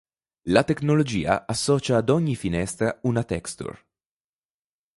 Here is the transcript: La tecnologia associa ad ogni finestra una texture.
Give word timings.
La 0.45 0.63
tecnologia 0.63 1.45
associa 1.45 1.97
ad 1.97 2.09
ogni 2.09 2.35
finestra 2.35 2.97
una 3.03 3.23
texture. 3.23 3.85